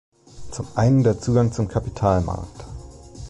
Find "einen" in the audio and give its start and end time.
0.77-1.03